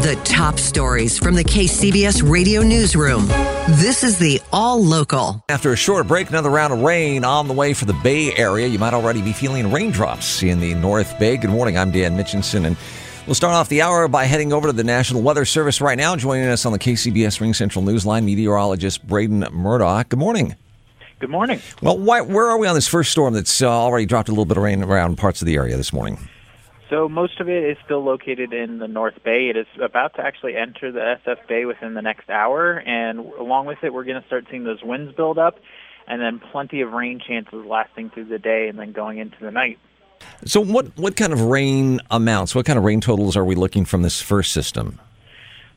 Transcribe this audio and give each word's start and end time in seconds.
The 0.00 0.18
top 0.24 0.58
stories 0.58 1.18
from 1.18 1.34
the 1.34 1.44
KCBS 1.44 2.28
radio 2.28 2.62
newsroom. 2.62 3.26
This 3.68 4.02
is 4.02 4.18
the 4.18 4.40
All 4.50 4.82
Local. 4.82 5.44
After 5.50 5.70
a 5.70 5.76
short 5.76 6.08
break, 6.08 6.30
another 6.30 6.48
round 6.48 6.72
of 6.72 6.80
rain 6.80 7.24
on 7.24 7.46
the 7.46 7.52
way 7.52 7.74
for 7.74 7.84
the 7.84 7.92
Bay 7.92 8.34
Area. 8.34 8.66
You 8.66 8.78
might 8.78 8.94
already 8.94 9.20
be 9.20 9.34
feeling 9.34 9.70
raindrops 9.70 10.42
in 10.42 10.60
the 10.60 10.72
North 10.74 11.18
Bay. 11.18 11.36
Good 11.36 11.50
morning. 11.50 11.76
I'm 11.76 11.90
Dan 11.90 12.16
Mitchinson, 12.16 12.64
and 12.64 12.76
we'll 13.26 13.34
start 13.34 13.52
off 13.52 13.68
the 13.68 13.82
hour 13.82 14.08
by 14.08 14.24
heading 14.24 14.54
over 14.54 14.68
to 14.68 14.72
the 14.72 14.82
National 14.82 15.20
Weather 15.20 15.44
Service 15.44 15.82
right 15.82 15.98
now. 15.98 16.16
Joining 16.16 16.48
us 16.48 16.64
on 16.64 16.72
the 16.72 16.78
KCBS 16.78 17.38
RingCentral 17.38 17.84
Newsline, 17.84 18.24
meteorologist 18.24 19.06
Brayden 19.06 19.52
Murdock. 19.52 20.08
Good 20.08 20.18
morning. 20.18 20.56
Good 21.20 21.30
morning. 21.30 21.60
Well, 21.82 21.98
why, 21.98 22.22
where 22.22 22.48
are 22.48 22.58
we 22.58 22.66
on 22.66 22.74
this 22.74 22.88
first 22.88 23.12
storm 23.12 23.34
that's 23.34 23.60
uh, 23.60 23.70
already 23.70 24.06
dropped 24.06 24.30
a 24.30 24.32
little 24.32 24.46
bit 24.46 24.56
of 24.56 24.62
rain 24.62 24.82
around 24.82 25.18
parts 25.18 25.42
of 25.42 25.46
the 25.46 25.54
area 25.56 25.76
this 25.76 25.92
morning? 25.92 26.18
So 26.92 27.08
most 27.08 27.40
of 27.40 27.48
it 27.48 27.64
is 27.64 27.78
still 27.86 28.04
located 28.04 28.52
in 28.52 28.78
the 28.78 28.86
North 28.86 29.14
Bay. 29.24 29.48
It 29.48 29.56
is 29.56 29.66
about 29.82 30.14
to 30.16 30.20
actually 30.20 30.56
enter 30.56 30.92
the 30.92 31.16
SF 31.26 31.48
Bay 31.48 31.64
within 31.64 31.94
the 31.94 32.02
next 32.02 32.28
hour, 32.28 32.74
and 32.80 33.20
along 33.40 33.64
with 33.64 33.78
it, 33.82 33.94
we're 33.94 34.04
going 34.04 34.20
to 34.20 34.26
start 34.26 34.46
seeing 34.50 34.64
those 34.64 34.82
winds 34.82 35.14
build 35.14 35.38
up, 35.38 35.58
and 36.06 36.20
then 36.20 36.38
plenty 36.38 36.82
of 36.82 36.92
rain 36.92 37.18
chances 37.18 37.64
lasting 37.64 38.10
through 38.10 38.26
the 38.26 38.38
day 38.38 38.68
and 38.68 38.78
then 38.78 38.92
going 38.92 39.16
into 39.16 39.38
the 39.40 39.50
night. 39.50 39.78
So, 40.44 40.60
what 40.60 40.94
what 40.98 41.16
kind 41.16 41.32
of 41.32 41.40
rain 41.40 41.98
amounts? 42.10 42.54
What 42.54 42.66
kind 42.66 42.78
of 42.78 42.84
rain 42.84 43.00
totals 43.00 43.38
are 43.38 43.44
we 43.44 43.54
looking 43.54 43.86
from 43.86 44.02
this 44.02 44.20
first 44.20 44.52
system? 44.52 45.00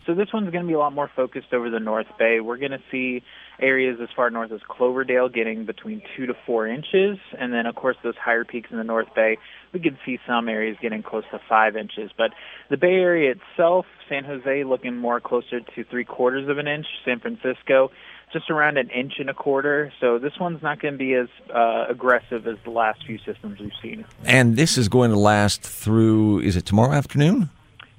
So 0.06 0.14
this 0.14 0.28
one's 0.34 0.52
going 0.52 0.64
to 0.64 0.68
be 0.68 0.74
a 0.74 0.80
lot 0.80 0.94
more 0.94 1.10
focused 1.16 1.54
over 1.54 1.70
the 1.70 1.80
North 1.80 2.08
Bay. 2.20 2.40
We're 2.40 2.58
going 2.58 2.72
to 2.72 2.82
see 2.92 3.24
areas 3.60 3.98
as 4.02 4.10
far 4.16 4.30
north 4.30 4.52
as 4.52 4.62
Cloverdale 4.68 5.30
getting 5.30 5.66
between 5.66 6.02
two 6.16 6.26
to 6.28 6.34
four 6.46 6.68
inches, 6.68 7.18
and 7.40 7.54
then 7.54 7.66
of 7.66 7.76
course 7.76 7.98
those 8.04 8.16
higher 8.16 8.44
peaks 8.44 8.70
in 8.72 8.78
the 8.78 8.84
North 8.84 9.08
Bay, 9.16 9.38
we 9.74 9.80
could 9.80 9.98
see 10.06 10.20
some 10.28 10.48
areas 10.50 10.78
getting 10.82 11.02
close 11.02 11.24
to 11.32 11.40
five 11.50 11.76
inches. 11.76 12.12
But 12.16 12.32
the 12.70 12.78
Bay 12.78 12.96
Area 12.96 13.34
itself, 13.34 13.86
San 14.10 14.26
Jose 14.26 14.64
looking 14.64 14.98
more 14.98 15.20
closer 15.20 15.62
to 15.62 15.84
three 15.86 16.06
quarters 16.06 16.50
of 16.50 16.58
an 16.58 16.68
inch, 16.68 16.86
San 17.04 17.20
Francisco 17.20 17.92
just 18.34 18.50
around 18.50 18.78
an 18.78 18.90
inch 18.90 19.14
and 19.20 19.30
a 19.30 19.34
quarter. 19.34 19.94
So 20.02 20.20
this 20.20 20.34
one's 20.40 20.62
not 20.62 20.82
going 20.82 20.96
to 20.96 20.98
be 20.98 21.14
as 21.14 21.28
uh, 21.54 21.86
aggressive 21.88 22.48
as 22.48 22.58
the 22.64 22.72
last 22.72 23.06
few 23.06 23.18
systems 23.20 23.60
we've 23.60 23.72
seen. 23.82 24.04
And 24.26 24.58
this 24.58 24.78
is 24.78 24.90
going 24.90 25.12
to 25.12 25.18
last 25.18 25.62
through, 25.62 26.40
is 26.40 26.56
it 26.56 26.66
tomorrow 26.66 26.94
afternoon? 26.94 27.50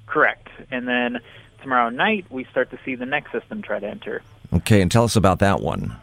Correct. 0.05 0.49
And 0.69 0.87
then 0.87 1.19
tomorrow 1.67 1.89
night, 1.89 2.25
we 2.29 2.45
start 2.45 2.71
to 2.71 2.79
see 2.85 2.95
the 2.95 3.05
next 3.05 3.33
system 3.33 3.61
try 3.61 3.77
to 3.77 3.85
enter. 3.85 4.21
Okay, 4.53 4.81
and 4.81 4.89
tell 4.89 5.03
us 5.03 5.17
about 5.17 5.39
that 5.39 5.59
one. 5.59 5.97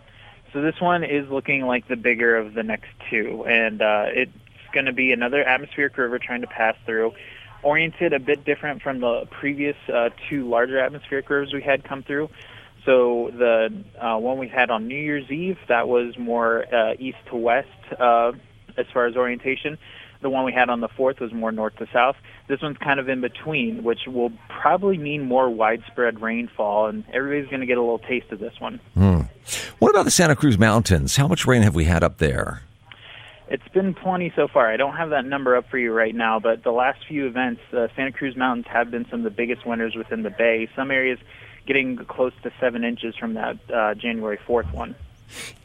So 0.53 0.61
this 0.61 0.79
one 0.79 1.03
is 1.03 1.27
looking 1.31 1.63
like 1.63 1.89
the 1.89 1.97
bigger 1.97 2.37
of 2.37 2.53
the 2.53 2.63
next 2.63 2.91
two, 3.09 3.47
and 3.47 3.81
uh, 3.81 4.05
it's 4.09 4.31
going 4.75 4.85
to 4.85 4.93
be 4.93 5.13
another 5.13 5.43
atmospheric 5.43 5.97
river 5.97 6.19
trying 6.19 6.43
to 6.43 6.47
pass 6.47 6.77
through, 6.85 7.15
oriented 7.63 8.13
a 8.13 8.19
bit 8.19 8.45
different 8.45 8.83
from 8.83 9.01
the 9.01 9.27
previous 9.31 9.77
uh, 9.89 10.11
two 10.29 10.47
larger 10.47 10.79
atmospheric 10.79 11.31
rivers 11.31 11.55
we 11.55 11.63
had 11.63 11.83
come 11.83 12.03
through. 12.03 12.29
So 12.85 13.31
the 13.33 13.73
uh, 13.99 14.19
one 14.19 14.37
we 14.37 14.49
had 14.49 14.69
on 14.69 14.87
New 14.87 15.01
Year's 15.01 15.31
Eve, 15.31 15.57
that 15.69 15.89
was 15.89 16.19
more 16.19 16.67
uh, 16.73 16.93
east 16.99 17.17
to 17.31 17.37
west 17.37 17.69
uh, 17.99 18.33
as 18.77 18.87
far 18.93 19.07
as 19.07 19.17
orientation. 19.17 19.79
The 20.21 20.31
one 20.31 20.45
we 20.45 20.53
had 20.53 20.71
on 20.71 20.81
the 20.81 20.89
4th 20.89 21.21
was 21.21 21.33
more 21.33 21.53
north 21.53 21.77
to 21.77 21.87
south. 21.93 22.17
This 22.49 22.63
one's 22.63 22.79
kind 22.79 22.99
of 22.99 23.09
in 23.09 23.21
between, 23.21 23.85
which 23.85 24.07
will 24.07 24.33
probably 24.49 24.97
mean 24.97 25.23
more 25.23 25.51
widespread 25.51 26.23
rainfall, 26.23 26.87
and 26.87 27.05
everybody's 27.13 27.51
going 27.51 27.61
to 27.61 27.67
get 27.67 27.77
a 27.77 27.83
little 27.83 27.99
taste 27.99 28.33
of 28.33 28.39
this 28.39 28.55
one. 28.59 28.81
Hmm. 28.95 29.21
What 29.79 29.91
about 29.91 30.07
the 30.07 30.11
Santa 30.11 30.35
Cruz 30.35 30.59
Mountains? 30.59 31.17
How 31.17 31.29
much 31.29 31.47
rain 31.47 31.63
have 31.63 31.75
we 31.75 31.85
had 31.85 32.03
up 32.03 32.19
there? 32.19 32.63
It's 33.49 33.69
been 33.69 33.93
plenty 33.93 34.33
so 34.35 34.49
far. 34.49 34.73
I 34.73 34.79
don't 34.79 34.97
have 34.97 35.11
that 35.11 35.27
number 35.27 35.55
up 35.57 35.69
for 35.69 35.77
you 35.77 35.93
right 35.93 36.15
now, 36.15 36.41
but 36.41 36.65
the 36.65 36.73
last 36.73 37.01
few 37.07 37.27
events, 37.27 37.61
uh, 37.73 37.89
Santa 37.95 38.13
Cruz 38.13 38.37
Mountains 38.37 38.67
have 38.69 38.91
been 38.91 39.07
some 39.11 39.21
of 39.21 39.25
the 39.25 39.31
biggest 39.31 39.67
winners 39.67 39.95
within 39.95 40.23
the 40.23 40.31
bay. 40.31 40.69
Some 40.75 40.91
areas 40.91 41.19
getting 41.67 41.97
close 41.99 42.33
to 42.43 42.53
seven 42.61 42.85
inches 42.85 43.15
from 43.17 43.35
that 43.35 43.59
uh, 43.73 43.95
January 43.95 44.39
4th 44.49 44.73
one. 44.73 44.95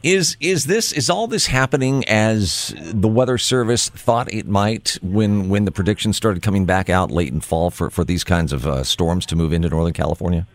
Is 0.02 0.36
is 0.40 0.64
this 0.64 0.92
is 0.92 1.10
all 1.10 1.26
this 1.26 1.46
happening 1.46 2.04
as 2.06 2.74
the 2.78 3.08
Weather 3.08 3.38
Service 3.38 3.88
thought 3.88 4.32
it 4.32 4.46
might 4.46 4.98
when 5.02 5.48
when 5.48 5.64
the 5.64 5.72
predictions 5.72 6.16
started 6.16 6.42
coming 6.42 6.64
back 6.64 6.88
out 6.88 7.10
late 7.10 7.32
in 7.32 7.40
fall 7.40 7.70
for, 7.70 7.90
for 7.90 8.04
these 8.04 8.24
kinds 8.24 8.52
of 8.52 8.66
uh, 8.66 8.82
storms 8.84 9.26
to 9.26 9.36
move 9.36 9.52
into 9.52 9.68
Northern 9.68 9.92
California? 9.92 10.46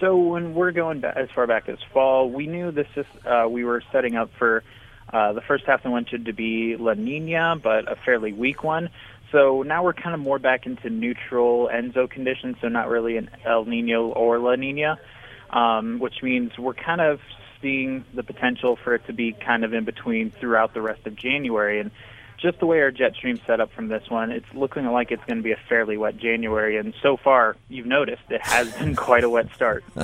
So 0.00 0.16
when 0.16 0.54
we're 0.54 0.72
going 0.72 1.00
back, 1.00 1.16
as 1.16 1.28
far 1.30 1.46
back 1.46 1.68
as 1.68 1.78
fall, 1.92 2.28
we 2.28 2.46
knew 2.46 2.72
this 2.72 2.88
is 2.96 3.06
uh, 3.24 3.46
we 3.48 3.64
were 3.64 3.82
setting 3.92 4.16
up 4.16 4.30
for 4.38 4.64
uh, 5.12 5.32
the 5.32 5.40
first 5.40 5.64
half 5.64 5.84
of 5.84 5.92
winter 5.92 6.18
to 6.18 6.32
be 6.32 6.76
La 6.76 6.94
Nina, 6.94 7.56
but 7.62 7.90
a 7.90 7.96
fairly 7.96 8.32
weak 8.32 8.64
one. 8.64 8.88
So 9.30 9.62
now 9.62 9.82
we're 9.82 9.92
kind 9.94 10.14
of 10.14 10.20
more 10.20 10.38
back 10.38 10.66
into 10.66 10.90
neutral 10.90 11.70
ENSO 11.72 12.10
conditions, 12.10 12.56
so 12.60 12.68
not 12.68 12.88
really 12.88 13.16
an 13.16 13.30
El 13.44 13.64
Nino 13.64 14.08
or 14.08 14.38
La 14.38 14.56
Nina, 14.56 14.98
um, 15.50 15.98
which 15.98 16.22
means 16.22 16.58
we're 16.58 16.74
kind 16.74 17.00
of 17.00 17.20
seeing 17.62 18.04
the 18.12 18.22
potential 18.22 18.76
for 18.76 18.94
it 18.94 19.06
to 19.06 19.12
be 19.12 19.32
kind 19.32 19.64
of 19.64 19.72
in 19.72 19.84
between 19.84 20.30
throughout 20.30 20.74
the 20.74 20.82
rest 20.82 21.06
of 21.06 21.16
January. 21.16 21.80
And 21.80 21.90
just 22.42 22.58
the 22.58 22.66
way 22.66 22.80
our 22.80 22.90
jet 22.90 23.14
stream 23.14 23.40
set 23.46 23.60
up 23.60 23.72
from 23.72 23.88
this 23.88 24.10
one, 24.10 24.32
it's 24.32 24.46
looking 24.52 24.84
like 24.86 25.12
it's 25.12 25.24
going 25.24 25.36
to 25.36 25.42
be 25.42 25.52
a 25.52 25.58
fairly 25.68 25.96
wet 25.96 26.16
January. 26.16 26.76
And 26.76 26.92
so 27.00 27.16
far, 27.16 27.56
you've 27.68 27.86
noticed 27.86 28.22
it 28.28 28.44
has 28.44 28.72
been 28.74 28.96
quite 28.96 29.22
a 29.22 29.30
wet 29.30 29.46
start. 29.54 29.84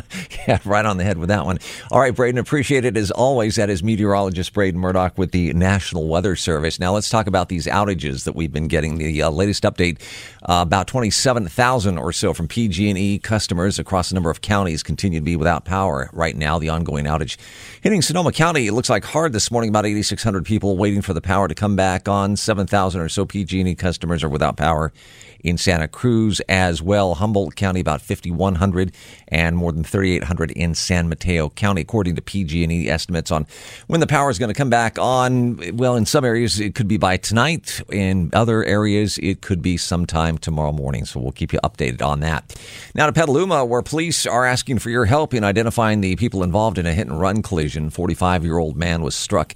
yeah, 0.47 0.59
right 0.65 0.87
on 0.87 0.97
the 0.97 1.04
head 1.04 1.19
with 1.19 1.28
that 1.28 1.44
one. 1.44 1.59
All 1.91 2.00
right, 2.00 2.15
Brayden, 2.15 2.38
appreciate 2.38 2.84
it 2.84 2.97
as 2.97 3.10
always. 3.10 3.56
That 3.56 3.69
is 3.69 3.82
meteorologist 3.82 4.54
Brayden 4.54 4.75
Murdock 4.75 5.19
with 5.19 5.32
the 5.32 5.53
National 5.53 6.09
Weather 6.09 6.37
Service. 6.37 6.78
Now 6.78 6.93
let's 6.93 7.10
talk 7.10 7.26
about 7.26 7.49
these 7.49 7.66
outages 7.66 8.25
that 8.25 8.37
we've 8.37 8.53
been 8.53 8.69
getting. 8.69 8.99
The 8.99 9.22
uh, 9.22 9.31
latest 9.31 9.65
update: 9.65 10.00
uh, 10.43 10.62
about 10.62 10.87
twenty-seven 10.87 11.49
thousand 11.49 11.99
or 11.99 12.12
so 12.12 12.32
from 12.32 12.47
PG&E 12.47 13.19
customers 13.19 13.78
across 13.78 14.10
a 14.10 14.15
number 14.15 14.31
of 14.31 14.41
counties 14.41 14.82
continue 14.82 15.19
to 15.19 15.25
be 15.25 15.37
without 15.37 15.65
power 15.65 16.09
right 16.12 16.37
now. 16.37 16.59
The 16.59 16.69
ongoing 16.69 17.05
outage 17.05 17.37
hitting 17.82 18.00
Sonoma 18.03 18.32
County. 18.32 18.69
It 18.69 18.72
looks 18.72 18.88
like 18.88 19.05
hard 19.05 19.32
this 19.32 19.50
morning. 19.50 19.70
About 19.70 19.87
eighty-six 19.87 20.22
hundred 20.22 20.44
people 20.44 20.76
waiting 20.76 21.03
for 21.03 21.12
the 21.12 21.20
power 21.20 21.49
to 21.49 21.55
come 21.55 21.75
back 21.75 22.09
on. 22.09 22.27
7,000 22.36 23.00
or 23.00 23.08
so 23.08 23.24
PG&E 23.24 23.74
customers 23.74 24.22
are 24.22 24.28
without 24.28 24.56
power 24.56 24.92
in 25.40 25.56
Santa 25.56 25.88
Cruz 25.88 26.40
as 26.48 26.82
well. 26.82 27.14
Humboldt 27.14 27.56
County 27.56 27.80
about 27.80 28.00
5,100 28.00 28.92
and 29.28 29.56
more 29.56 29.72
than 29.72 29.84
3,800 29.84 30.50
in 30.52 30.74
San 30.74 31.08
Mateo 31.08 31.50
County, 31.50 31.82
according 31.82 32.16
to 32.16 32.22
PG&E 32.22 32.88
estimates 32.88 33.30
on 33.30 33.46
when 33.86 34.00
the 34.00 34.06
power 34.06 34.30
is 34.30 34.38
going 34.38 34.48
to 34.48 34.54
come 34.54 34.70
back 34.70 34.98
on. 34.98 35.76
Well, 35.76 35.96
in 35.96 36.06
some 36.06 36.24
areas 36.24 36.60
it 36.60 36.74
could 36.74 36.88
be 36.88 36.96
by 36.96 37.16
tonight. 37.16 37.80
In 37.90 38.30
other 38.32 38.64
areas 38.64 39.18
it 39.18 39.40
could 39.40 39.62
be 39.62 39.76
sometime 39.76 40.38
tomorrow 40.38 40.72
morning. 40.72 41.04
So 41.04 41.20
we'll 41.20 41.32
keep 41.32 41.52
you 41.52 41.60
updated 41.60 42.02
on 42.02 42.20
that. 42.20 42.56
Now 42.94 43.06
to 43.06 43.12
Petaluma, 43.12 43.64
where 43.64 43.82
police 43.82 44.26
are 44.26 44.44
asking 44.44 44.78
for 44.80 44.90
your 44.90 45.04
help 45.04 45.34
in 45.34 45.44
identifying 45.44 46.00
the 46.00 46.16
people 46.16 46.42
involved 46.42 46.78
in 46.78 46.86
a 46.86 46.92
hit 46.92 47.06
and 47.06 47.20
run 47.20 47.42
collision. 47.42 47.90
45 47.90 48.44
year 48.44 48.58
old 48.58 48.76
man 48.76 49.02
was 49.02 49.14
struck 49.14 49.54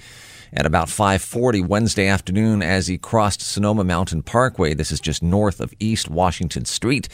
at 0.52 0.66
about 0.66 0.88
5:40 0.88 1.60
Wednesday 1.62 2.06
afternoon 2.06 2.62
as 2.62 2.86
he 2.86 2.98
crossed 2.98 3.40
Sonoma 3.40 3.84
Mountain 3.84 4.22
Parkway. 4.22 4.74
This 4.74 4.92
is 4.92 5.00
just 5.00 5.22
north 5.22 5.60
of 5.60 5.72
East 5.80 6.10
Washington 6.10 6.64
Street. 6.64 7.08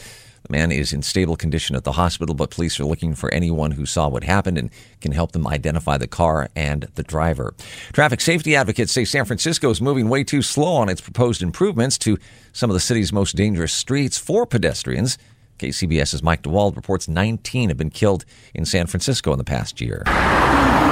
The 0.47 0.53
man 0.53 0.71
is 0.71 0.93
in 0.93 1.01
stable 1.01 1.35
condition 1.35 1.75
at 1.75 1.83
the 1.83 1.93
hospital, 1.93 2.33
but 2.33 2.49
police 2.49 2.79
are 2.79 2.85
looking 2.85 3.13
for 3.13 3.33
anyone 3.33 3.71
who 3.71 3.85
saw 3.85 4.07
what 4.07 4.23
happened 4.23 4.57
and 4.57 4.69
can 5.01 5.11
help 5.11 5.33
them 5.33 5.47
identify 5.47 5.97
the 5.97 6.07
car 6.07 6.49
and 6.55 6.87
the 6.95 7.03
driver. 7.03 7.53
Traffic 7.93 8.21
safety 8.21 8.55
advocates 8.55 8.91
say 8.91 9.05
San 9.05 9.25
Francisco 9.25 9.69
is 9.69 9.81
moving 9.81 10.09
way 10.09 10.23
too 10.23 10.41
slow 10.41 10.75
on 10.75 10.89
its 10.89 11.01
proposed 11.01 11.41
improvements 11.41 11.97
to 11.99 12.17
some 12.53 12.69
of 12.69 12.73
the 12.73 12.79
city's 12.79 13.11
most 13.11 13.35
dangerous 13.35 13.73
streets 13.73 14.17
for 14.17 14.45
pedestrians. 14.45 15.17
KCBS's 15.59 16.23
Mike 16.23 16.41
DeWald 16.41 16.75
reports 16.75 17.07
19 17.07 17.69
have 17.69 17.77
been 17.77 17.89
killed 17.89 18.25
in 18.55 18.65
San 18.65 18.87
Francisco 18.87 19.31
in 19.31 19.37
the 19.37 19.43
past 19.43 19.79
year. 19.79 20.03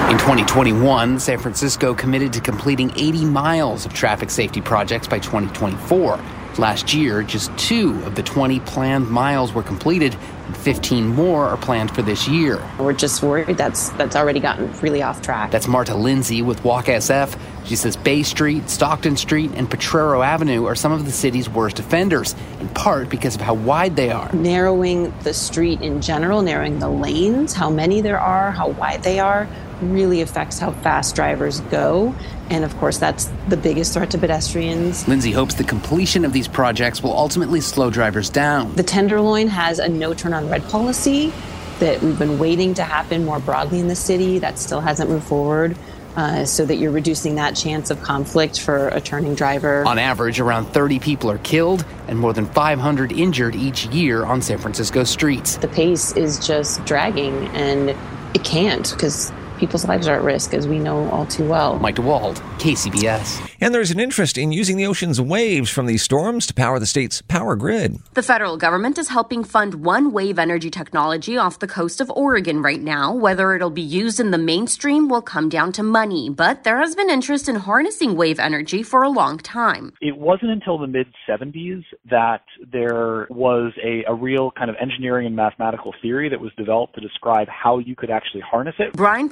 In 0.09 0.17
2021, 0.19 1.19
San 1.19 1.39
Francisco 1.39 1.93
committed 1.93 2.31
to 2.33 2.41
completing 2.41 2.91
80 2.91 3.25
miles 3.25 3.85
of 3.85 3.93
traffic 3.93 4.29
safety 4.29 4.61
projects 4.61 5.07
by 5.07 5.19
2024. 5.19 6.19
Last 6.57 6.91
year, 6.93 7.21
just 7.21 7.55
two 7.57 7.91
of 8.03 8.15
the 8.15 8.23
20 8.23 8.59
planned 8.61 9.09
miles 9.09 9.53
were 9.53 9.61
completed, 9.61 10.15
and 10.47 10.57
15 10.57 11.05
more 11.07 11.45
are 11.45 11.57
planned 11.57 11.93
for 11.93 12.01
this 12.01 12.27
year. 12.27 12.59
We're 12.79 12.93
just 12.93 13.21
worried 13.21 13.57
that's 13.57 13.89
that's 13.89 14.15
already 14.15 14.39
gotten 14.39 14.71
really 14.81 15.03
off 15.03 15.21
track. 15.21 15.51
That's 15.51 15.67
Marta 15.67 15.93
Lindsey 15.93 16.41
with 16.41 16.63
Walk 16.63 16.85
SF. 16.85 17.37
She 17.65 17.75
says 17.75 17.95
Bay 17.95 18.23
Street, 18.23 18.69
Stockton 18.69 19.17
Street, 19.17 19.51
and 19.53 19.69
Potrero 19.69 20.23
Avenue 20.23 20.65
are 20.65 20.75
some 20.75 20.91
of 20.91 21.05
the 21.05 21.11
city's 21.11 21.47
worst 21.49 21.79
offenders, 21.79 22.33
in 22.59 22.69
part 22.69 23.09
because 23.09 23.35
of 23.35 23.41
how 23.41 23.53
wide 23.53 23.95
they 23.95 24.09
are. 24.09 24.31
narrowing 24.33 25.13
the 25.23 25.33
street 25.33 25.81
in 25.81 26.01
general, 26.01 26.41
narrowing 26.41 26.79
the 26.79 26.89
lanes, 26.89 27.53
how 27.53 27.69
many 27.69 28.01
there 28.01 28.19
are, 28.19 28.51
how 28.51 28.69
wide 28.69 29.03
they 29.03 29.19
are, 29.19 29.47
really 29.81 30.21
affects 30.21 30.59
how 30.59 30.71
fast 30.71 31.15
drivers 31.15 31.59
go. 31.61 32.15
And 32.49 32.63
of 32.63 32.75
course, 32.77 32.97
that's 32.97 33.29
the 33.49 33.57
biggest 33.57 33.93
threat 33.93 34.11
to 34.11 34.17
pedestrians. 34.17 35.07
Lindsey 35.07 35.31
hopes 35.31 35.55
the 35.55 35.63
completion 35.63 36.23
of 36.25 36.33
these 36.33 36.47
projects 36.47 37.03
will 37.03 37.15
ultimately 37.15 37.61
slow 37.61 37.89
drivers 37.89 38.29
down. 38.29 38.73
The 38.75 38.83
Tenderloin 38.83 39.47
has 39.47 39.79
a 39.79 39.87
no 39.87 40.13
turn 40.13 40.33
on 40.33 40.49
red 40.49 40.67
policy 40.69 41.33
that 41.79 42.01
we've 42.01 42.17
been 42.17 42.39
waiting 42.39 42.73
to 42.75 42.83
happen 42.83 43.25
more 43.25 43.39
broadly 43.39 43.79
in 43.79 43.87
the 43.87 43.95
city. 43.95 44.39
That 44.39 44.57
still 44.57 44.81
hasn't 44.81 45.09
moved 45.09 45.27
forward. 45.27 45.77
Uh, 46.15 46.43
so 46.45 46.65
that 46.65 46.77
you're 46.77 46.89
reducing 46.89 47.35
that 47.35 47.55
chance 47.55 47.91
of 47.91 48.01
conflict 48.01 48.59
for 48.59 48.87
a 48.87 48.99
turning 48.99 49.35
driver. 49.35 49.85
On 49.85 49.99
average, 49.99 50.39
around 50.39 50.65
30 50.65 50.97
people 50.97 51.29
are 51.29 51.37
killed 51.37 51.85
and 52.07 52.17
more 52.17 52.33
than 52.33 52.47
500 52.47 53.11
injured 53.11 53.55
each 53.55 53.85
year 53.85 54.25
on 54.25 54.41
San 54.41 54.57
Francisco 54.57 55.03
streets. 55.03 55.57
the 55.57 55.67
pace 55.67 56.13
is 56.13 56.39
just 56.39 56.83
dragging, 56.85 57.35
and 57.49 57.91
it 58.33 58.43
can't 58.43 58.89
because 58.93 59.31
people's 59.57 59.87
lives 59.87 60.07
are 60.07 60.15
at 60.15 60.23
risk, 60.23 60.53
as 60.53 60.67
we 60.67 60.79
know 60.79 61.09
all 61.09 61.25
too 61.25 61.47
well. 61.47 61.79
Mike 61.79 61.95
DeWald, 61.95 62.35
KCBS. 62.59 63.55
And 63.59 63.73
there's 63.73 63.91
an 63.91 63.99
interest 63.99 64.37
in 64.37 64.51
using 64.51 64.77
the 64.77 64.85
ocean's 64.85 65.19
waves 65.19 65.69
from 65.69 65.85
these 65.87 66.03
storms 66.03 66.45
to 66.47 66.53
power 66.53 66.79
the 66.79 66.85
state's 66.85 67.21
power 67.21 67.55
grid. 67.55 67.99
The 68.13 68.23
federal 68.23 68.57
government 68.57 68.97
is 68.97 69.09
helping 69.09 69.43
fund 69.43 69.85
one 69.85 70.11
wave 70.11 70.39
energy 70.39 70.69
technology 70.69 71.37
off 71.37 71.59
the 71.59 71.67
coast 71.67 71.99
of 72.01 72.09
Oregon 72.11 72.61
right 72.61 72.81
now. 72.81 73.13
Whether 73.13 73.53
it'll 73.53 73.69
be 73.69 73.81
used 73.81 74.19
in 74.19 74.31
the 74.31 74.37
mainstream 74.37 75.09
will 75.09 75.21
come 75.21 75.49
down 75.49 75.71
to 75.73 75.83
money, 75.83 76.29
but 76.29 76.63
there 76.63 76.77
has 76.77 76.95
been 76.95 77.09
interest 77.09 77.49
in 77.49 77.55
harnessing 77.55 78.15
wave 78.15 78.39
energy 78.39 78.83
for 78.83 79.03
a 79.03 79.09
long 79.09 79.37
time. 79.37 79.93
It 80.01 80.17
wasn't 80.17 80.51
until 80.51 80.77
the 80.77 80.87
mid 80.87 81.07
70s 81.27 81.83
that 82.09 82.43
there 82.71 83.27
was 83.29 83.73
a, 83.83 84.03
a 84.07 84.13
real 84.13 84.51
kind 84.51 84.69
of 84.69 84.75
engineering 84.79 85.25
and 85.25 85.35
mathematical 85.35 85.93
theory 86.01 86.29
that 86.29 86.39
was 86.39 86.51
developed 86.57 86.95
to 86.95 87.01
describe 87.01 87.47
how 87.47 87.79
you 87.79 87.95
could 87.95 88.11
actually 88.11 88.41
harness 88.41 88.75
it. 88.79 88.93
Brian 88.93 89.29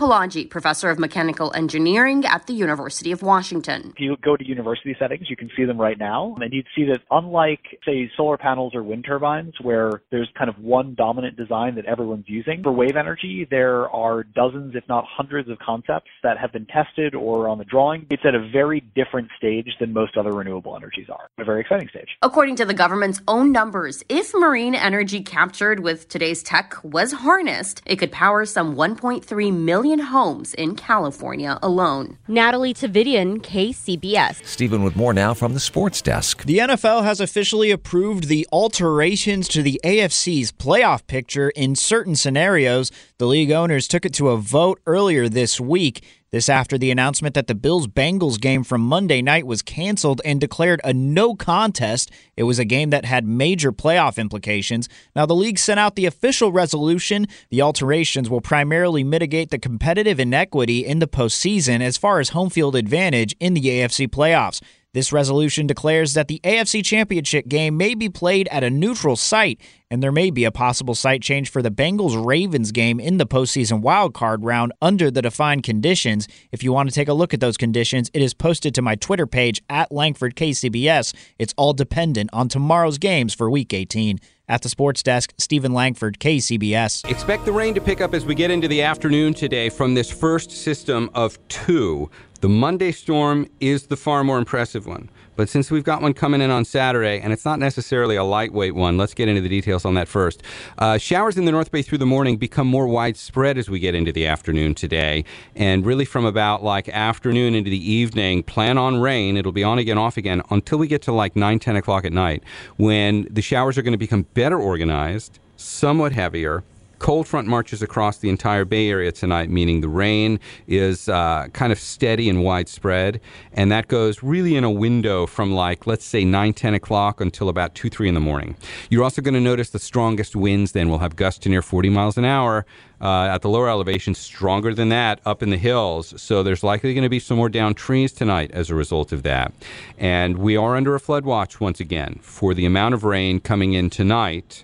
Professor 0.50 0.90
of 0.90 0.98
mechanical 0.98 1.52
engineering 1.54 2.26
at 2.26 2.48
the 2.48 2.54
University 2.54 3.12
of 3.12 3.22
Washington. 3.22 3.92
If 3.96 4.00
you 4.00 4.16
go 4.24 4.38
to 4.38 4.48
university 4.48 4.96
settings, 4.98 5.30
you 5.30 5.36
can 5.36 5.50
see 5.58 5.66
them 5.66 5.80
right 5.80 6.00
now, 6.00 6.36
and 6.40 6.54
you'd 6.54 6.68
see 6.74 6.86
that 6.86 7.02
unlike, 7.12 7.60
say, 7.86 8.10
solar 8.16 8.38
panels 8.38 8.74
or 8.74 8.82
wind 8.82 9.04
turbines, 9.06 9.54
where 9.62 10.02
there's 10.12 10.30
kind 10.38 10.50
of 10.50 10.58
one 10.58 10.96
dominant 10.96 11.36
design 11.36 11.76
that 11.76 11.86
everyone's 11.86 12.24
using, 12.28 12.64
for 12.64 12.72
wave 12.72 12.96
energy, 12.96 13.46
there 13.52 13.90
are 13.90 14.24
dozens, 14.24 14.74
if 14.74 14.88
not 14.88 15.04
hundreds, 15.06 15.50
of 15.50 15.60
concepts 15.60 16.10
that 16.24 16.38
have 16.38 16.54
been 16.54 16.66
tested 16.68 17.14
or 17.14 17.50
on 17.50 17.58
the 17.58 17.66
drawing. 17.66 18.06
It's 18.10 18.24
at 18.26 18.36
a 18.36 18.50
very 18.50 18.80
different 18.96 19.28
stage 19.38 19.68
than 19.82 19.92
most 19.92 20.16
other 20.16 20.32
renewable 20.32 20.78
energies 20.78 21.08
are, 21.10 21.30
a 21.38 21.44
very 21.44 21.60
exciting 21.60 21.90
stage. 21.90 22.08
According 22.22 22.56
to 22.56 22.66
the 22.66 22.74
government's 22.74 23.22
own 23.28 23.52
numbers, 23.52 24.02
if 24.08 24.34
marine 24.34 24.76
energy 24.76 25.22
captured 25.22 25.82
with 25.82 26.08
today's 26.08 26.42
tech 26.42 26.76
was 26.84 27.12
harnessed, 27.12 27.82
it 27.86 27.98
could 27.98 28.14
power 28.14 28.46
some 28.46 28.76
1.3 28.76 29.54
million 29.54 30.05
homes 30.06 30.54
in 30.54 30.76
California 30.76 31.60
alone. 31.62 32.18
Natalie 32.28 32.74
Tavidian, 32.74 33.42
KCBS. 33.42 34.46
Stephen 34.46 34.84
with 34.84 34.96
more 34.96 35.14
now 35.14 35.34
from 35.34 35.54
the 35.54 35.60
sports 35.60 36.02
desk. 36.02 36.44
The 36.44 36.60
NFL 36.60 37.04
has 37.04 37.20
officially 37.20 37.72
approved 37.72 38.28
the 38.28 38.48
alterations 38.52 39.48
to 39.50 39.62
the 39.62 39.80
AFC's 39.84 40.52
playoff 40.52 41.06
picture 41.08 41.50
in 41.50 41.76
certain 41.76 42.16
scenarios. 42.16 42.92
The 43.18 43.28
league 43.28 43.52
owners 43.52 43.88
took 43.88 44.06
it 44.06 44.14
to 44.14 44.30
a 44.30 44.38
vote 44.38 44.80
earlier 44.86 45.28
this 45.28 45.60
week. 45.60 46.04
This 46.36 46.50
after 46.50 46.78
the 46.78 46.92
announcement 46.92 47.34
that 47.36 47.48
the 47.48 47.56
Bills 47.56 47.88
Bengals 47.88 48.42
game 48.42 48.66
from 48.66 48.82
Monday 48.82 49.22
night 49.22 49.48
was 49.48 49.62
canceled 49.62 50.20
and 50.26 50.38
declared 50.38 50.82
a 50.84 50.92
no 50.92 51.34
contest. 51.34 52.12
It 52.36 52.44
was 52.44 52.60
a 52.60 52.66
game 52.66 52.90
that 52.90 53.06
had 53.06 53.26
major 53.26 53.72
playoff 53.72 54.18
implications. 54.18 54.90
Now, 55.16 55.26
the 55.26 55.34
league 55.34 55.58
sent 55.58 55.80
out 55.80 55.96
the 55.96 56.06
official 56.06 56.52
resolution. 56.52 57.28
The 57.52 57.62
alterations 57.62 58.30
will 58.30 58.42
primarily 58.42 59.02
mitigate 59.02 59.50
the 59.50 59.58
competitive 59.58 60.20
inequity 60.20 60.86
in 60.86 61.00
the 61.00 61.08
postseason 61.08 61.80
as 61.80 61.96
far 61.96 62.20
as 62.20 62.32
home 62.32 62.50
field 62.50 62.76
advantage 62.76 63.34
in 63.40 63.54
the 63.54 63.62
AFC 63.62 64.06
playoffs. 64.10 64.62
This 64.96 65.12
resolution 65.12 65.68
declares 65.68 66.14
that 66.14 66.30
the 66.30 66.40
AFC 66.46 66.82
Championship 66.82 67.50
game 67.50 67.76
may 67.76 67.96
be 67.96 68.08
played 68.08 68.48
at 68.48 68.64
a 68.64 68.70
neutral 68.70 69.18
site, 69.18 69.60
and 69.92 70.02
there 70.02 70.10
may 70.10 70.32
be 70.32 70.46
a 70.46 70.52
possible 70.52 70.96
site 70.96 71.22
change 71.22 71.50
for 71.50 71.62
the 71.62 71.70
Bengals 71.70 72.26
Ravens 72.26 72.72
game 72.72 73.02
in 73.02 73.18
the 73.18 73.28
postseason 73.28 73.84
wildcard 73.84 74.38
round 74.40 74.72
under 74.82 75.12
the 75.12 75.22
defined 75.22 75.64
conditions. 75.64 76.30
If 76.54 76.64
you 76.64 76.72
want 76.72 76.88
to 76.88 76.96
take 76.96 77.10
a 77.10 77.14
look 77.14 77.34
at 77.34 77.42
those 77.42 77.58
conditions, 77.58 78.10
it 78.14 78.22
is 78.22 78.34
posted 78.34 78.74
to 78.76 78.82
my 78.82 78.96
Twitter 78.96 79.28
page 79.28 79.62
at 79.70 79.92
Langford 79.92 80.34
KCBS. 80.34 81.14
It's 81.38 81.54
all 81.58 81.74
dependent 81.74 82.30
on 82.32 82.48
tomorrow's 82.48 82.98
games 82.98 83.34
for 83.34 83.50
Week 83.50 83.74
18. 83.74 84.22
At 84.48 84.62
the 84.62 84.70
sports 84.70 85.02
desk, 85.02 85.34
Stephen 85.40 85.74
Langford, 85.74 86.20
KCBS. 86.20 87.10
Expect 87.10 87.46
the 87.46 87.52
rain 87.52 87.74
to 87.74 87.82
pick 87.82 88.00
up 88.00 88.14
as 88.14 88.26
we 88.26 88.36
get 88.36 88.52
into 88.52 88.68
the 88.68 88.84
afternoon 88.84 89.34
today 89.34 89.70
from 89.70 89.96
this 89.96 90.12
first 90.12 90.52
system 90.52 91.10
of 91.16 91.40
two. 91.48 92.12
The 92.42 92.50
Monday 92.50 92.92
storm 92.92 93.50
is 93.60 93.88
the 93.88 93.98
far 93.98 94.24
more 94.24 94.38
impressive 94.38 94.86
one. 94.86 95.10
But 95.36 95.50
since 95.50 95.72
we've 95.72 95.84
got 95.84 96.02
one 96.02 96.14
coming 96.14 96.42
in 96.42 96.50
on 96.50 96.66
Saturday, 96.66 97.20
and 97.20 97.34
it's 97.34 97.46
not 97.46 97.60
necessarily 97.60 98.16
a 98.16 98.24
lightweight 98.24 98.76
one, 98.76 98.98
let's 98.98 99.14
get 99.14 99.28
into 99.28 99.42
the 99.42 99.50
details 99.50 99.86
on 99.86 99.94
that 99.96 100.08
first. 100.08 100.42
Uh, 100.78 100.98
showers 100.98 101.38
in 101.38 101.46
the 101.46 101.52
North 101.52 101.72
Bay 101.72 101.82
through 101.82 101.98
the 101.98 102.06
morning 102.06 102.38
become 102.38 102.68
more 102.68 102.88
widespread 102.88 103.58
as 103.58 103.70
we 103.70 103.80
get 103.80 103.96
into 103.96 104.12
the 104.12 104.26
afternoon 104.26 104.76
today. 104.76 105.24
And 105.56 105.86
really 105.86 106.06
from 106.06 106.26
about 106.26 106.64
like 106.64 106.90
afternoon 106.90 107.56
into 107.56 107.70
the 107.70 107.92
evening, 107.92 108.44
plan 108.44 108.78
on 108.78 109.00
rain. 109.02 109.38
It'll 109.38 109.52
be 109.52 109.64
on 109.64 109.80
again, 109.80 109.98
off 109.98 110.18
again 110.18 110.42
until 110.50 110.78
we 110.78 110.88
get 110.88 111.02
to 111.04 111.12
like 111.12 111.36
9, 111.36 111.60
10 111.60 111.76
o'clock 111.76 112.06
at 112.06 112.14
night 112.14 112.44
when 112.78 113.28
the 113.30 113.42
showers 113.42 113.78
are 113.78 113.82
going 113.82 113.94
to 113.94 113.98
become 113.98 114.24
better 114.34 114.60
organized, 114.60 115.40
somewhat 115.58 116.12
heavier, 116.12 116.64
cold 117.00 117.28
front 117.28 117.48
marches 117.48 117.82
across 117.82 118.18
the 118.18 118.30
entire 118.30 118.66
Bay 118.66 118.90
Area 118.90 119.12
tonight, 119.12 119.50
meaning 119.50 119.82
the 119.82 119.90
rain 119.90 120.40
is 120.68 121.10
uh, 121.10 121.48
kind 121.54 121.72
of 121.72 121.80
steady 121.80 122.30
and 122.30 122.44
widespread. 122.44 123.20
And 123.54 123.72
that 123.72 123.88
goes 123.88 124.24
really 124.24 124.56
in 124.56 124.64
a 124.64 124.72
window 124.72 125.26
from 125.26 125.54
like, 125.54 125.88
let's 125.88 126.06
say 126.06 126.24
9, 126.26 126.54
10 126.54 126.74
o'clock 126.74 127.22
until 127.22 127.50
about 127.50 127.76
2, 127.76 127.90
3 127.90 128.10
in 128.10 128.14
the 128.14 128.20
morning. 128.20 128.56
You're 128.90 129.04
also 129.04 129.22
going 129.22 129.34
to 129.34 129.42
notice 129.42 129.70
the 129.70 129.80
strongest 129.80 130.36
winds 130.36 130.72
then. 130.72 130.90
We'll 130.90 131.00
have 131.00 131.16
gusts 131.16 131.40
to 131.42 131.50
near 131.50 131.62
40 131.62 131.90
miles 131.90 132.18
an 132.18 132.26
hour. 132.26 132.66
Uh, 133.02 133.26
at 133.26 133.42
the 133.42 133.50
lower 133.50 133.70
elevation, 133.70 134.16
stronger 134.16 134.74
than 134.74 134.88
that 134.88 135.20
up 135.26 135.44
in 135.44 135.50
the 135.50 135.58
hills. 135.58 136.14
So 136.20 136.44
there's 136.44 136.64
likely 136.64 136.94
going 136.94 137.04
to 137.04 137.10
be 137.10 137.20
some 137.20 137.36
more 137.36 137.50
down 137.50 137.74
trees 137.74 138.14
tonight 138.14 138.52
as 138.52 138.70
a 138.70 138.76
result 138.76 139.12
of 139.12 139.22
that. 139.24 139.54
And 139.98 140.38
we 140.38 140.56
are 140.56 140.78
under 140.78 140.96
a 140.96 141.00
flood 141.00 141.26
watch 141.26 141.60
once 141.60 141.82
again 141.82 142.20
for 142.22 142.54
the 142.54 142.66
amount 142.66 142.94
of 142.94 143.04
rain 143.04 143.42
coming 143.42 143.74
in 143.74 143.90
tonight 143.90 144.64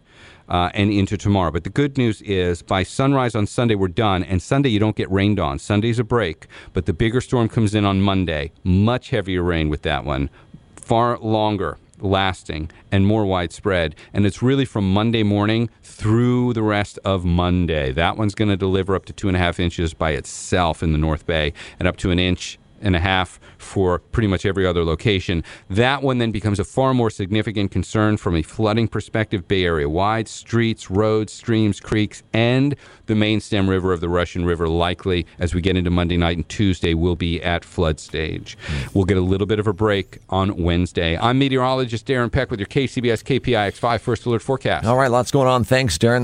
uh, 0.52 0.70
and 0.74 0.92
into 0.92 1.18
tomorrow. 1.18 1.50
But 1.50 1.64
the 1.64 1.70
good 1.70 1.98
news 1.98 2.22
is 2.22 2.62
by 2.62 2.84
sunrise 2.84 3.36
on 3.36 3.48
Sunday, 3.48 3.74
we're 3.74 3.88
done. 3.88 4.24
And 4.24 4.42
Sunday, 4.42 4.70
you 4.70 4.80
don't 4.80 4.98
get 4.98 5.10
rained 5.10 5.40
on. 5.40 5.58
Sunday's 5.58 5.98
a 5.98 6.04
break. 6.04 6.46
But 6.74 6.86
the 6.86 6.94
bigger 6.94 7.22
storm 7.22 7.48
comes 7.48 7.74
in 7.74 7.86
on 7.86 8.02
Monday. 8.02 8.52
Much 8.64 9.12
heavier 9.12 9.42
rain 9.42 9.70
with 9.70 9.84
that 9.84 10.04
one. 10.04 10.30
Far 10.76 11.18
longer 11.20 11.78
lasting 12.00 12.70
and 12.92 13.06
more 13.08 13.26
widespread. 13.26 13.96
And 14.14 14.26
it's 14.26 14.42
really 14.42 14.66
from 14.66 14.92
Monday 14.92 15.24
morning 15.24 15.70
through 15.84 16.52
the 16.54 16.64
rest 16.64 17.00
of 17.06 17.24
Monday. 17.24 17.94
That 17.94 18.18
one's 18.18 18.36
going 18.36 18.50
to 18.50 18.58
deliver 18.58 18.94
up 18.96 19.06
to 19.06 19.14
two 19.14 19.30
and 19.30 19.38
a 19.38 19.40
half 19.40 19.58
inches 19.58 19.94
by 19.94 20.12
itself 20.12 20.84
in 20.84 20.92
the 20.92 20.98
North 20.98 21.26
Bay 21.26 21.54
and 21.80 21.88
up 21.88 21.96
to 21.98 22.12
an 22.12 22.20
inch 22.20 22.60
and 22.82 22.96
a 22.96 23.00
half 23.00 23.40
for 23.58 24.00
pretty 24.00 24.28
much 24.28 24.46
every 24.46 24.66
other 24.66 24.84
location. 24.84 25.44
That 25.70 26.02
one 26.04 26.18
then 26.18 26.32
becomes 26.32 26.60
a 26.60 26.64
far 26.64 26.94
more 26.94 27.10
significant 27.10 27.72
concern 27.72 28.18
from 28.18 28.36
a 28.36 28.42
flooding 28.42 28.88
perspective, 28.88 29.48
Bay 29.48 29.64
Area 29.64 29.90
wide. 29.90 30.28
Streets, 30.28 30.90
roads, 30.90 31.34
streams, 31.34 31.80
creeks, 31.80 32.24
and 32.34 32.76
the 33.06 33.16
main 33.16 33.40
stem 33.40 33.70
river 33.70 33.94
of 33.94 34.02
the 34.02 34.10
Russian 34.10 34.46
River, 34.46 34.68
likely 34.68 35.26
as 35.40 35.54
we 35.54 35.62
get 35.62 35.76
into 35.76 35.90
Monday 35.90 36.18
night 36.18 36.38
and 36.38 36.48
Tuesday, 36.50 36.94
will 36.94 37.16
be 37.16 37.42
at 37.42 37.64
flood 37.64 38.00
stage. 38.00 38.58
We'll 38.94 39.06
get 39.06 39.18
a 39.18 39.22
little 39.22 39.48
bit 39.48 39.60
of 39.60 39.68
a 39.68 39.74
break 39.74 40.20
on 40.30 40.62
Wednesday. 40.62 41.18
I'm 41.18 41.40
meteorologist 41.40 42.06
Darren 42.06 42.32
Peck 42.32 42.52
with 42.52 42.60
your 42.60 42.68
KCBS 42.68 43.24
KPIX5 43.24 44.00
First 44.00 44.26
Alert 44.26 44.42
Forecast. 44.42 44.86
All 44.86 44.98
right, 44.98 45.12
lots 45.12 45.32
going 45.32 45.48
on. 45.48 45.64
Thanks, 45.64 45.98
Darren. 45.98 46.24